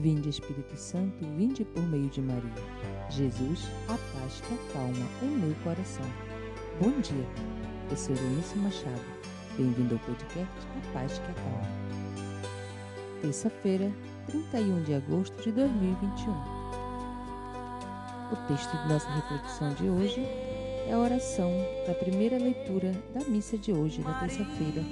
Vinde 0.00 0.28
Espírito 0.28 0.76
Santo, 0.76 1.24
vinde 1.36 1.64
por 1.64 1.82
meio 1.84 2.08
de 2.08 2.20
Maria. 2.20 2.50
Jesus, 3.08 3.68
a 3.88 3.92
paz 3.92 4.40
que 4.40 4.54
acalma 4.54 5.06
o 5.22 5.26
meu 5.26 5.54
coração. 5.62 6.04
Bom 6.80 7.00
dia, 7.00 7.24
eu 7.90 7.96
sou 7.96 8.14
Eunice 8.16 8.58
Machado. 8.58 9.04
Bem-vindo 9.56 9.94
ao 9.94 10.00
podcast 10.00 10.52
A 10.76 10.92
Paz 10.92 11.18
que 11.18 11.30
Acalma. 11.30 11.68
Terça-feira, 13.22 13.92
31 14.26 14.82
de 14.82 14.94
agosto 14.94 15.42
de 15.42 15.52
2021. 15.52 16.32
O 18.32 18.36
texto 18.48 18.76
de 18.76 18.88
nossa 18.88 19.08
reflexão 19.10 19.74
de 19.74 19.88
hoje 19.88 20.20
é 20.88 20.92
a 20.92 20.98
oração 20.98 21.52
da 21.86 21.94
primeira 21.94 22.36
leitura 22.36 22.92
da 23.14 23.24
missa 23.26 23.56
de 23.56 23.72
hoje, 23.72 24.02
na 24.02 24.18
terça-feira, 24.18 24.82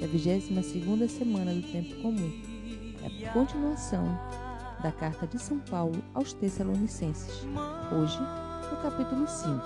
da 0.00 0.06
22ª 0.06 1.08
semana 1.08 1.54
do 1.54 1.62
Tempo 1.62 2.02
Comum. 2.02 2.30
É 3.02 3.26
a 3.26 3.32
continuação 3.32 4.04
da 4.82 4.90
carta 4.90 5.26
de 5.26 5.38
São 5.38 5.60
Paulo 5.60 6.02
aos 6.14 6.32
Tessalonicenses, 6.32 7.44
hoje 7.92 8.18
no 8.70 8.80
capítulo 8.80 9.26
5. 9.28 9.60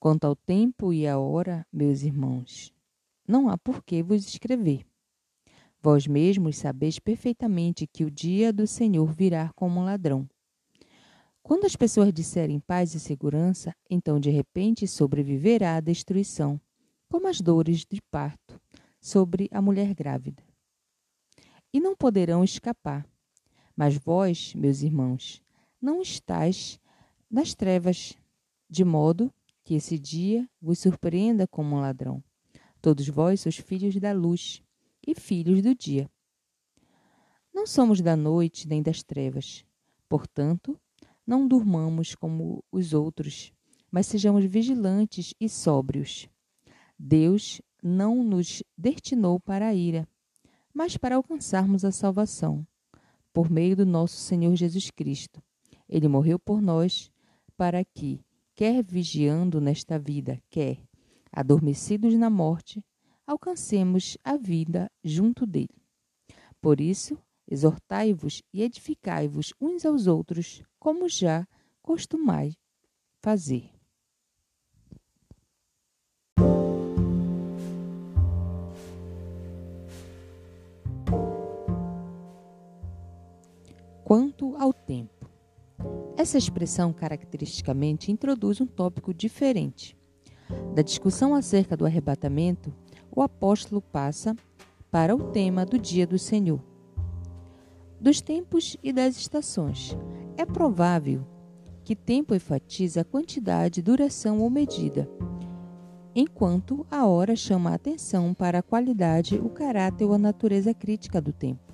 Quanto 0.00 0.24
ao 0.24 0.34
tempo 0.34 0.92
e 0.92 1.06
à 1.06 1.16
hora, 1.18 1.64
meus 1.72 2.02
irmãos, 2.02 2.74
não 3.26 3.48
há 3.48 3.56
por 3.56 3.84
que 3.84 4.02
vos 4.02 4.26
escrever. 4.26 4.84
Vós 5.80 6.08
mesmos 6.08 6.56
sabeis 6.56 6.98
perfeitamente 6.98 7.86
que 7.86 8.04
o 8.04 8.10
dia 8.10 8.52
do 8.52 8.66
Senhor 8.66 9.12
virá 9.12 9.52
como 9.54 9.78
um 9.78 9.84
ladrão. 9.84 10.28
Quando 11.40 11.66
as 11.66 11.76
pessoas 11.76 12.12
disserem 12.12 12.58
paz 12.58 12.94
e 12.94 13.00
segurança, 13.00 13.72
então 13.88 14.18
de 14.18 14.28
repente 14.28 14.88
sobreviverá 14.88 15.76
a 15.76 15.80
destruição 15.80 16.60
como 17.08 17.26
as 17.28 17.40
dores 17.40 17.84
de 17.84 18.00
parto 18.10 18.60
sobre 19.00 19.48
a 19.50 19.62
mulher 19.62 19.94
grávida. 19.94 20.42
E 21.72 21.80
não 21.80 21.96
poderão 21.96 22.44
escapar. 22.44 23.06
Mas 23.76 23.96
vós, 23.96 24.54
meus 24.54 24.82
irmãos, 24.82 25.42
não 25.80 26.02
estáis 26.02 26.80
nas 27.30 27.54
trevas, 27.54 28.16
de 28.68 28.84
modo 28.84 29.32
que 29.64 29.74
esse 29.74 29.98
dia 29.98 30.48
vos 30.60 30.78
surpreenda 30.78 31.46
como 31.46 31.76
um 31.76 31.80
ladrão. 31.80 32.22
Todos 32.80 33.08
vós 33.08 33.40
sois 33.40 33.56
filhos 33.56 33.96
da 33.96 34.12
luz 34.12 34.62
e 35.06 35.14
filhos 35.14 35.62
do 35.62 35.74
dia. 35.74 36.10
Não 37.52 37.66
somos 37.66 38.00
da 38.00 38.16
noite 38.16 38.68
nem 38.68 38.82
das 38.82 39.02
trevas. 39.02 39.64
Portanto, 40.08 40.78
não 41.26 41.46
durmamos 41.46 42.14
como 42.14 42.64
os 42.72 42.94
outros, 42.94 43.52
mas 43.90 44.06
sejamos 44.06 44.44
vigilantes 44.44 45.34
e 45.40 45.48
sóbrios. 45.48 46.28
Deus 46.98 47.62
não 47.82 48.24
nos 48.24 48.62
destinou 48.76 49.38
para 49.38 49.68
a 49.68 49.74
ira, 49.74 50.08
mas 50.74 50.96
para 50.96 51.16
alcançarmos 51.16 51.84
a 51.84 51.92
salvação, 51.92 52.66
por 53.32 53.50
meio 53.50 53.76
do 53.76 53.86
nosso 53.86 54.16
Senhor 54.16 54.54
Jesus 54.56 54.90
Cristo. 54.90 55.42
Ele 55.88 56.08
morreu 56.08 56.38
por 56.38 56.60
nós 56.60 57.10
para 57.56 57.84
que, 57.84 58.20
quer 58.54 58.82
vigiando 58.82 59.60
nesta 59.60 59.98
vida, 59.98 60.42
quer 60.50 60.82
adormecidos 61.32 62.14
na 62.14 62.28
morte, 62.28 62.84
alcancemos 63.26 64.16
a 64.24 64.36
vida 64.36 64.90
junto 65.04 65.46
dele. 65.46 65.82
Por 66.60 66.80
isso, 66.80 67.16
exortai-vos 67.46 68.42
e 68.52 68.62
edificai-vos 68.62 69.52
uns 69.60 69.84
aos 69.84 70.06
outros, 70.06 70.62
como 70.78 71.08
já 71.08 71.46
costumai 71.82 72.54
fazer. 73.20 73.77
Quanto 84.08 84.56
ao 84.56 84.72
tempo. 84.72 85.28
Essa 86.16 86.38
expressão 86.38 86.94
caracteristicamente 86.94 88.10
introduz 88.10 88.58
um 88.58 88.64
tópico 88.66 89.12
diferente. 89.12 89.94
Da 90.74 90.80
discussão 90.80 91.34
acerca 91.34 91.76
do 91.76 91.84
arrebatamento, 91.84 92.72
o 93.14 93.20
apóstolo 93.20 93.82
passa 93.82 94.34
para 94.90 95.14
o 95.14 95.24
tema 95.24 95.66
do 95.66 95.78
dia 95.78 96.06
do 96.06 96.18
Senhor. 96.18 96.58
Dos 98.00 98.22
tempos 98.22 98.78
e 98.82 98.94
das 98.94 99.14
estações. 99.14 99.94
É 100.38 100.46
provável 100.46 101.26
que 101.84 101.94
tempo 101.94 102.34
enfatiza 102.34 103.02
a 103.02 103.04
quantidade, 103.04 103.82
duração 103.82 104.40
ou 104.40 104.48
medida, 104.48 105.06
enquanto 106.14 106.86
a 106.90 107.06
hora 107.06 107.36
chama 107.36 107.72
a 107.72 107.74
atenção 107.74 108.32
para 108.32 108.60
a 108.60 108.62
qualidade, 108.62 109.36
o 109.36 109.50
caráter 109.50 110.06
ou 110.06 110.14
a 110.14 110.18
natureza 110.18 110.72
crítica 110.72 111.20
do 111.20 111.30
tempo. 111.30 111.67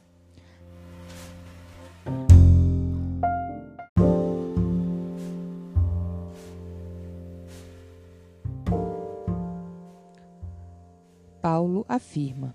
Paulo 11.45 11.85
afirma: 11.87 12.55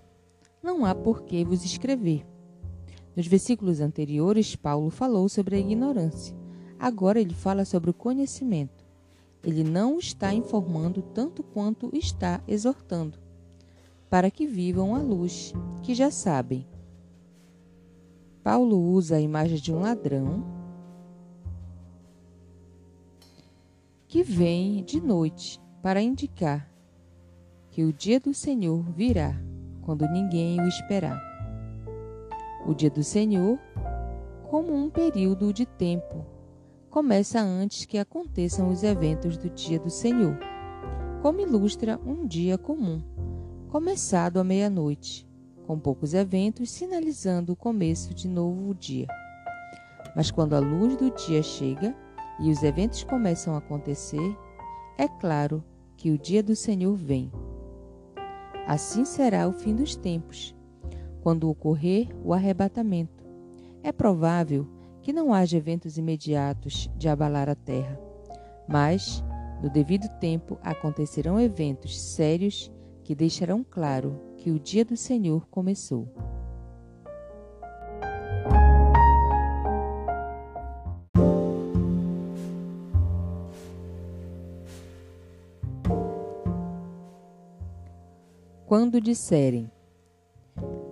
Não 0.60 0.84
há 0.84 0.96
por 0.96 1.22
que 1.22 1.44
vos 1.44 1.64
escrever. 1.64 2.26
Nos 3.14 3.28
versículos 3.28 3.80
anteriores, 3.80 4.56
Paulo 4.56 4.90
falou 4.90 5.28
sobre 5.28 5.54
a 5.54 5.58
ignorância. 5.60 6.36
Agora 6.76 7.20
ele 7.20 7.32
fala 7.32 7.64
sobre 7.64 7.90
o 7.90 7.94
conhecimento. 7.94 8.84
Ele 9.44 9.62
não 9.62 9.96
está 9.96 10.34
informando 10.34 11.02
tanto 11.02 11.40
quanto 11.40 11.88
está 11.96 12.42
exortando, 12.48 13.16
para 14.10 14.28
que 14.28 14.44
vivam 14.44 14.96
a 14.96 14.98
luz, 14.98 15.54
que 15.84 15.94
já 15.94 16.10
sabem. 16.10 16.66
Paulo 18.42 18.76
usa 18.76 19.18
a 19.18 19.20
imagem 19.20 19.58
de 19.58 19.72
um 19.72 19.78
ladrão 19.78 20.44
que 24.08 24.24
vem 24.24 24.82
de 24.82 25.00
noite 25.00 25.60
para 25.80 26.02
indicar 26.02 26.69
que 27.70 27.84
o 27.84 27.92
dia 27.92 28.18
do 28.18 28.34
Senhor 28.34 28.82
virá 28.90 29.34
quando 29.82 30.08
ninguém 30.08 30.60
o 30.60 30.66
esperar. 30.66 31.20
O 32.66 32.74
dia 32.74 32.90
do 32.90 33.02
Senhor, 33.02 33.58
como 34.48 34.74
um 34.74 34.90
período 34.90 35.52
de 35.52 35.64
tempo, 35.64 36.26
começa 36.90 37.40
antes 37.40 37.84
que 37.84 37.96
aconteçam 37.96 38.68
os 38.68 38.82
eventos 38.82 39.36
do 39.36 39.48
dia 39.48 39.78
do 39.78 39.88
Senhor, 39.88 40.36
como 41.22 41.40
ilustra 41.40 41.98
um 42.04 42.26
dia 42.26 42.58
comum, 42.58 43.02
começado 43.68 44.38
à 44.38 44.44
meia-noite, 44.44 45.28
com 45.66 45.78
poucos 45.78 46.12
eventos 46.12 46.70
sinalizando 46.70 47.52
o 47.52 47.56
começo 47.56 48.12
de 48.12 48.26
novo 48.26 48.74
dia. 48.74 49.06
Mas 50.16 50.30
quando 50.30 50.54
a 50.54 50.58
luz 50.58 50.96
do 50.96 51.10
dia 51.12 51.42
chega 51.42 51.96
e 52.40 52.50
os 52.50 52.64
eventos 52.64 53.04
começam 53.04 53.54
a 53.54 53.58
acontecer, 53.58 54.36
é 54.98 55.06
claro 55.06 55.62
que 55.96 56.10
o 56.10 56.18
dia 56.18 56.42
do 56.42 56.56
Senhor 56.56 56.96
vem. 56.96 57.30
Assim 58.70 59.04
será 59.04 59.48
o 59.48 59.52
fim 59.52 59.74
dos 59.74 59.96
tempos, 59.96 60.54
quando 61.22 61.50
ocorrer 61.50 62.06
o 62.24 62.32
arrebatamento. 62.32 63.26
É 63.82 63.90
provável 63.90 64.64
que 65.02 65.12
não 65.12 65.34
haja 65.34 65.56
eventos 65.56 65.98
imediatos 65.98 66.88
de 66.96 67.08
abalar 67.08 67.48
a 67.48 67.56
terra, 67.56 67.98
mas, 68.68 69.24
no 69.60 69.68
devido 69.68 70.08
tempo, 70.20 70.56
acontecerão 70.62 71.40
eventos 71.40 72.00
sérios 72.00 72.70
que 73.02 73.12
deixarão 73.12 73.66
claro 73.68 74.16
que 74.36 74.52
o 74.52 74.60
dia 74.60 74.84
do 74.84 74.96
Senhor 74.96 75.48
começou. 75.48 76.06
Quando 88.70 89.00
disserem. 89.00 89.68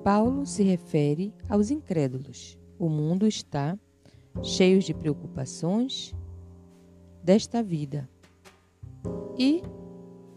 Paulo 0.02 0.44
se 0.44 0.64
refere 0.64 1.32
aos 1.48 1.70
incrédulos. 1.70 2.58
O 2.76 2.88
mundo 2.88 3.24
está 3.24 3.78
cheio 4.42 4.80
de 4.80 4.92
preocupações 4.92 6.12
desta 7.22 7.62
vida 7.62 8.10
e 9.38 9.62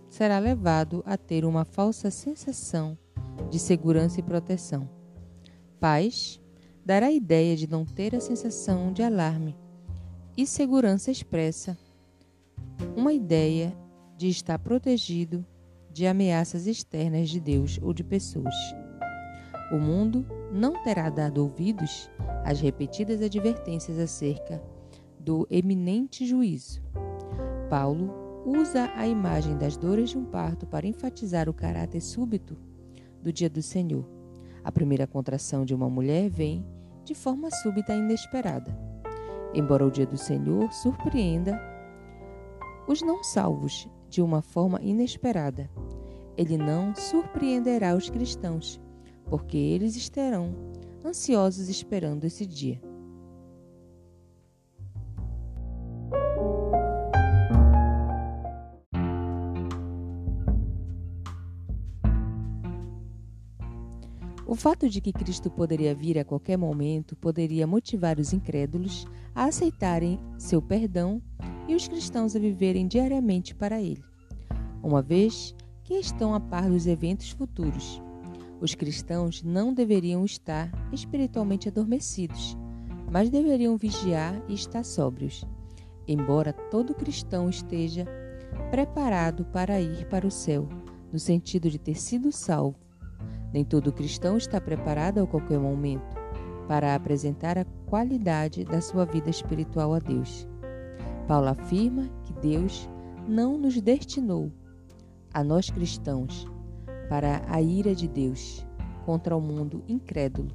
será 0.08 0.38
levado 0.38 1.02
a 1.04 1.18
ter 1.18 1.44
uma 1.44 1.66
falsa 1.66 2.12
sensação 2.12 2.96
de 3.50 3.58
segurança 3.58 4.20
e 4.20 4.24
proteção. 4.24 4.88
Paz 5.80 6.40
dará 6.86 7.08
a 7.08 7.12
ideia 7.12 7.58
de 7.58 7.66
não 7.66 7.86
ter 7.86 8.16
a 8.16 8.20
sensação 8.20 8.94
de 8.94 9.02
alarme 9.02 9.58
e 10.38 10.46
segurança 10.46 11.10
expressa 11.10 11.76
uma 12.96 13.12
ideia 13.12 13.76
de 14.16 14.30
estar 14.30 14.60
protegido 14.60 15.44
de 15.94 16.08
ameaças 16.08 16.68
externas 16.68 17.30
de 17.30 17.40
Deus 17.40 17.80
ou 17.82 17.94
de 17.94 18.04
pessoas. 18.04 18.56
O 19.72 19.78
mundo 19.78 20.26
não 20.52 20.84
terá 20.84 21.10
dado 21.10 21.42
ouvidos 21.42 22.10
às 22.44 22.60
repetidas 22.60 23.22
advertências 23.22 23.98
acerca 23.98 24.62
do 25.20 25.48
eminente 25.50 26.26
juízo. 26.26 26.82
Paulo 27.70 28.44
usa 28.46 28.92
a 28.96 29.08
imagem 29.08 29.58
das 29.58 29.78
dores 29.78 30.10
de 30.10 30.18
um 30.18 30.26
parto 30.26 30.66
para 30.66 30.88
enfatizar 30.88 31.48
o 31.48 31.54
caráter 31.54 32.02
súbito 32.02 32.58
do 33.22 33.32
dia 33.32 33.50
do 33.50 33.62
Senhor. 33.62 34.06
A 34.64 34.72
primeira 34.72 35.08
contração 35.08 35.64
de 35.64 35.74
uma 35.74 35.90
mulher 35.90 36.30
vem 36.30 36.66
de 37.04 37.14
forma 37.14 37.50
súbita 37.52 37.94
e 37.94 38.00
inesperada. 38.00 38.78
Embora 39.54 39.86
o 39.86 39.92
dia 39.92 40.06
do 40.06 40.18
Senhor 40.18 40.72
surpreenda 40.72 41.60
os 42.88 43.02
não 43.02 43.24
salvos 43.24 43.88
de 44.10 44.22
uma 44.22 44.42
forma 44.42 44.82
inesperada, 44.82 45.70
ele 46.38 46.58
não 46.58 46.96
surpreenderá 46.96 47.96
os 47.96 48.10
cristãos, 48.10 48.80
porque 49.26 49.58
eles 49.58 49.96
estarão 49.96 50.56
ansiosos 51.06 51.70
esperando 51.70 52.26
esse 52.26 52.46
dia. 52.46 52.82
O 64.52 64.56
fato 64.56 64.90
de 64.90 65.00
que 65.00 65.14
Cristo 65.14 65.50
poderia 65.50 65.96
vir 65.96 66.20
a 66.20 66.26
qualquer 66.26 66.58
momento 66.58 67.16
poderia 67.16 67.66
motivar 67.66 68.20
os 68.20 68.34
incrédulos 68.34 69.06
a 69.34 69.46
aceitarem 69.46 70.20
seu 70.38 70.62
perdão 70.62 71.22
e 71.70 71.74
os 71.74 71.88
cristãos 71.88 72.36
a 72.36 72.40
viverem 72.40 72.86
diariamente 72.86 73.56
para 73.56 73.82
Ele, 73.82 74.04
uma 74.84 75.02
vez 75.02 75.56
que 75.92 75.98
estão 75.98 76.34
a 76.34 76.40
par 76.40 76.70
dos 76.70 76.88
eventos 76.88 77.32
futuros. 77.32 78.02
Os 78.62 78.74
cristãos 78.74 79.44
não 79.44 79.74
deveriam 79.74 80.24
estar 80.24 80.72
espiritualmente 80.94 81.68
adormecidos, 81.68 82.58
mas 83.12 83.30
deveriam 83.30 83.76
vigiar 83.76 84.42
e 84.48 84.54
estar 84.54 84.86
sóbrios. 84.86 85.44
Embora 86.08 86.54
todo 86.54 86.96
cristão 86.96 87.50
esteja 87.50 88.06
preparado 88.70 89.44
para 89.44 89.82
ir 89.82 90.08
para 90.08 90.26
o 90.26 90.32
céu, 90.32 90.66
no 91.12 91.20
sentido 91.20 91.70
de 91.70 91.78
ter 91.78 92.00
sido 92.00 92.32
salvo, 92.32 92.80
nem 93.52 93.66
todo 93.66 93.92
cristão 93.92 94.38
está 94.38 94.62
preparado 94.62 95.22
a 95.22 95.28
qualquer 95.28 95.60
momento 95.60 96.16
para 96.70 96.96
apresentar 96.96 97.58
a 97.58 97.66
qualidade 97.86 98.64
da 98.64 98.80
sua 98.80 99.04
vida 99.04 99.30
espiritual 99.30 99.94
a 99.94 100.00
Deus. 100.00 100.48
Paulo 101.28 101.50
afirma 101.50 102.10
que 102.24 102.32
Deus 102.32 102.90
não 103.28 103.58
nos 103.58 103.82
destinou, 103.82 104.54
a 105.34 105.44
nós 105.44 105.70
cristãos, 105.70 106.48
para 107.10 107.42
a 107.48 107.62
ira 107.62 107.94
de 107.94 108.08
Deus 108.08 108.66
contra 109.06 109.36
o 109.36 109.42
mundo 109.42 109.84
incrédulo, 109.88 110.52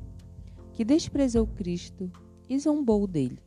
que 0.73 0.84
desprezou 0.84 1.46
Cristo 1.46 2.11
e 2.49 2.58
zombou 2.58 3.06
dele. 3.06 3.38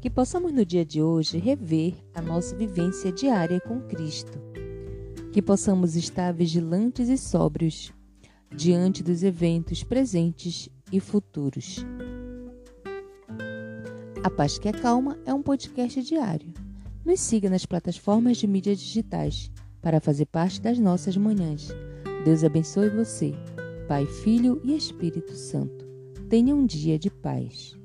Que 0.00 0.10
possamos 0.10 0.52
no 0.52 0.64
dia 0.64 0.84
de 0.84 1.02
hoje 1.02 1.36
rever 1.38 1.94
a 2.14 2.22
nossa 2.22 2.56
vivência 2.56 3.10
diária 3.10 3.60
com 3.60 3.80
Cristo. 3.80 4.45
Que 5.36 5.42
possamos 5.42 5.96
estar 5.96 6.32
vigilantes 6.32 7.10
e 7.10 7.18
sóbrios 7.18 7.92
diante 8.50 9.02
dos 9.02 9.22
eventos 9.22 9.82
presentes 9.82 10.70
e 10.90 10.98
futuros. 10.98 11.84
A 14.24 14.30
Paz 14.30 14.58
que 14.58 14.66
Acalma 14.66 15.18
é 15.26 15.34
um 15.34 15.42
podcast 15.42 16.02
diário. 16.02 16.54
Nos 17.04 17.20
siga 17.20 17.50
nas 17.50 17.66
plataformas 17.66 18.38
de 18.38 18.46
mídias 18.46 18.80
digitais 18.80 19.50
para 19.82 20.00
fazer 20.00 20.24
parte 20.24 20.58
das 20.58 20.78
nossas 20.78 21.18
manhãs. 21.18 21.68
Deus 22.24 22.42
abençoe 22.42 22.88
você, 22.88 23.34
Pai, 23.86 24.06
Filho 24.06 24.58
e 24.64 24.74
Espírito 24.74 25.34
Santo. 25.34 25.86
Tenha 26.30 26.54
um 26.54 26.64
dia 26.64 26.98
de 26.98 27.10
paz. 27.10 27.75